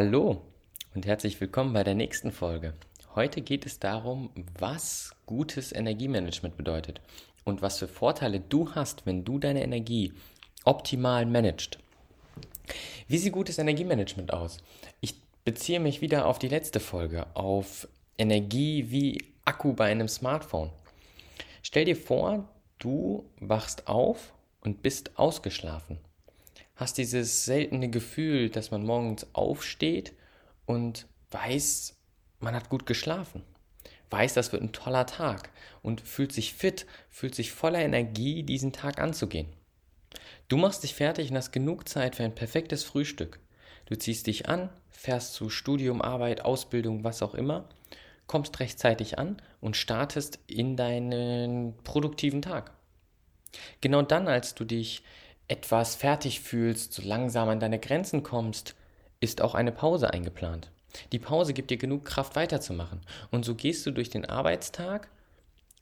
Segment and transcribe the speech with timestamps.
[0.00, 0.40] Hallo
[0.94, 2.74] und herzlich willkommen bei der nächsten Folge.
[3.16, 7.00] Heute geht es darum, was gutes Energiemanagement bedeutet
[7.42, 10.12] und was für Vorteile du hast, wenn du deine Energie
[10.64, 11.80] optimal managst.
[13.08, 14.58] Wie sieht gutes Energiemanagement aus?
[15.00, 17.88] Ich beziehe mich wieder auf die letzte Folge, auf
[18.18, 20.70] Energie wie Akku bei einem Smartphone.
[21.64, 25.98] Stell dir vor, du wachst auf und bist ausgeschlafen
[26.78, 30.14] hast dieses seltene Gefühl, dass man morgens aufsteht
[30.64, 31.96] und weiß,
[32.38, 33.42] man hat gut geschlafen.
[34.10, 35.50] Weiß, das wird ein toller Tag
[35.82, 39.48] und fühlt sich fit, fühlt sich voller Energie, diesen Tag anzugehen.
[40.46, 43.40] Du machst dich fertig und hast genug Zeit für ein perfektes Frühstück.
[43.86, 47.68] Du ziehst dich an, fährst zu Studium, Arbeit, Ausbildung, was auch immer,
[48.28, 52.72] kommst rechtzeitig an und startest in deinen produktiven Tag.
[53.80, 55.02] Genau dann, als du dich
[55.48, 58.74] etwas fertig fühlst, so langsam an deine Grenzen kommst,
[59.20, 60.70] ist auch eine Pause eingeplant.
[61.12, 63.00] Die Pause gibt dir genug Kraft weiterzumachen.
[63.30, 65.08] Und so gehst du durch den Arbeitstag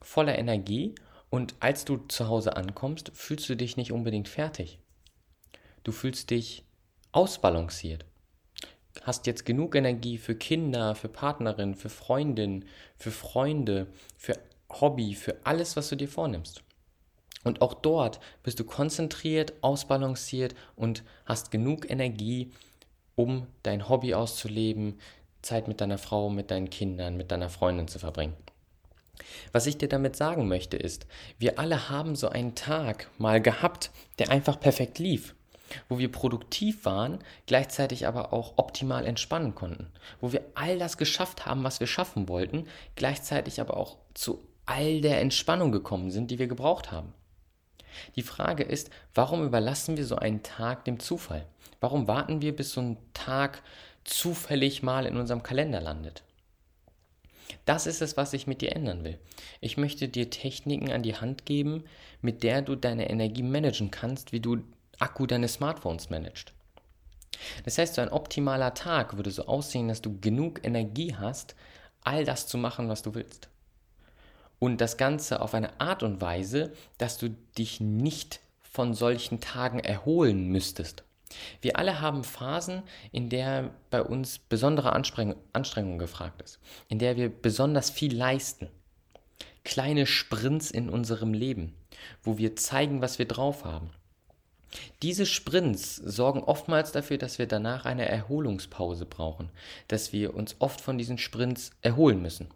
[0.01, 0.95] voller Energie
[1.31, 4.79] und als du zu Hause ankommst, fühlst du dich nicht unbedingt fertig.
[5.85, 6.65] Du fühlst dich
[7.13, 8.05] ausbalanciert.
[9.03, 12.65] Hast jetzt genug Energie für Kinder, für Partnerin, für Freundin,
[12.97, 13.87] für Freunde,
[14.17, 14.39] für
[14.71, 16.63] Hobby, für alles, was du dir vornimmst.
[17.45, 22.53] Und auch dort bist du konzentriert, ausbalanciert und hast genug Energie,
[23.15, 24.99] um dein Hobby auszuleben,
[25.43, 28.35] Zeit mit deiner Frau, mit deinen Kindern, mit deiner Freundin zu verbringen.
[29.53, 31.07] Was ich dir damit sagen möchte ist,
[31.39, 35.35] wir alle haben so einen Tag mal gehabt, der einfach perfekt lief,
[35.89, 39.89] wo wir produktiv waren, gleichzeitig aber auch optimal entspannen konnten,
[40.21, 45.01] wo wir all das geschafft haben, was wir schaffen wollten, gleichzeitig aber auch zu all
[45.01, 47.13] der Entspannung gekommen sind, die wir gebraucht haben.
[48.15, 51.47] Die Frage ist, warum überlassen wir so einen Tag dem Zufall?
[51.81, 53.63] Warum warten wir, bis so ein Tag
[54.05, 56.23] zufällig mal in unserem Kalender landet?
[57.65, 59.19] Das ist es, was ich mit dir ändern will.
[59.61, 61.85] Ich möchte dir Techniken an die Hand geben,
[62.21, 64.63] mit der du deine Energie managen kannst, wie du
[64.99, 66.53] Akku deines Smartphones managst.
[67.65, 71.55] Das heißt, so ein optimaler Tag würde so aussehen, dass du genug Energie hast,
[72.03, 73.49] all das zu machen, was du willst.
[74.59, 79.81] Und das Ganze auf eine Art und Weise, dass du dich nicht von solchen Tagen
[79.81, 81.05] erholen müsstest.
[81.61, 87.17] Wir alle haben Phasen, in der bei uns besondere Anstrengung, Anstrengung gefragt ist, in der
[87.17, 88.69] wir besonders viel leisten.
[89.65, 91.75] Kleine Sprints in unserem Leben,
[92.23, 93.91] wo wir zeigen, was wir drauf haben.
[95.03, 99.51] Diese Sprints sorgen oftmals dafür, dass wir danach eine Erholungspause brauchen,
[99.89, 102.49] dass wir uns oft von diesen Sprints erholen müssen.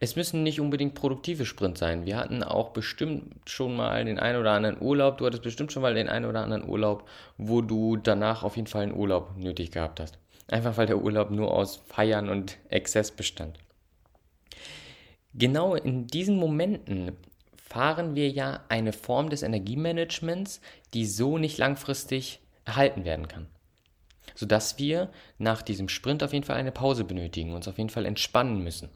[0.00, 2.06] Es müssen nicht unbedingt produktive Sprints sein.
[2.06, 5.18] Wir hatten auch bestimmt schon mal den einen oder anderen Urlaub.
[5.18, 7.08] Du hattest bestimmt schon mal den einen oder anderen Urlaub,
[7.38, 10.18] wo du danach auf jeden Fall einen Urlaub nötig gehabt hast.
[10.48, 13.58] Einfach weil der Urlaub nur aus Feiern und Exzess bestand.
[15.32, 17.12] Genau in diesen Momenten
[17.56, 20.60] fahren wir ja eine Form des Energiemanagements,
[20.92, 23.48] die so nicht langfristig erhalten werden kann.
[24.36, 28.06] Sodass wir nach diesem Sprint auf jeden Fall eine Pause benötigen, uns auf jeden Fall
[28.06, 28.90] entspannen müssen.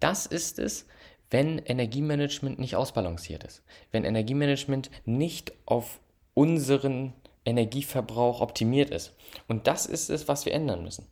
[0.00, 0.86] Das ist es,
[1.30, 3.62] wenn Energiemanagement nicht ausbalanciert ist.
[3.90, 6.00] Wenn Energiemanagement nicht auf
[6.34, 7.12] unseren
[7.44, 9.16] Energieverbrauch optimiert ist.
[9.48, 11.06] Und das ist es, was wir ändern müssen.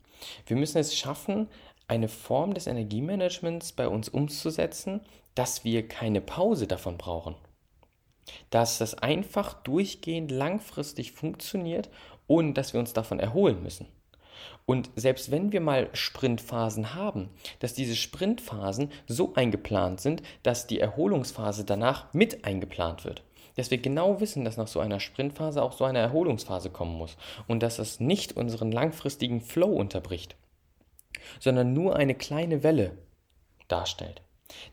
[0.46, 1.48] Wir müssen es schaffen,
[1.88, 5.00] eine Form des Energiemanagements bei uns umzusetzen,
[5.34, 7.34] dass wir keine Pause davon brauchen.
[8.50, 11.90] Dass das einfach durchgehend langfristig funktioniert,
[12.26, 13.86] ohne dass wir uns davon erholen müssen.
[14.66, 20.80] Und selbst wenn wir mal Sprintphasen haben, dass diese Sprintphasen so eingeplant sind, dass die
[20.80, 23.22] Erholungsphase danach mit eingeplant wird.
[23.56, 27.16] Dass wir genau wissen, dass nach so einer Sprintphase auch so eine Erholungsphase kommen muss
[27.46, 30.36] und dass es nicht unseren langfristigen Flow unterbricht,
[31.38, 32.98] sondern nur eine kleine Welle
[33.68, 34.22] darstellt.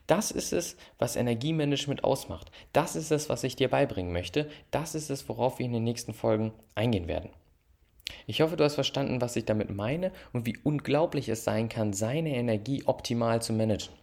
[0.06, 2.50] Das ist es, was Energiemanagement ausmacht.
[2.72, 4.48] Das ist es, was ich dir beibringen möchte.
[4.70, 7.30] Das ist es, worauf wir in den nächsten Folgen eingehen werden.
[8.26, 11.92] Ich hoffe, du hast verstanden, was ich damit meine und wie unglaublich es sein kann,
[11.92, 13.94] seine Energie optimal zu managen.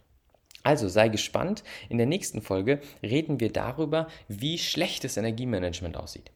[0.62, 6.30] Also sei gespannt, in der nächsten Folge reden wir darüber, wie schlechtes Energiemanagement aussieht.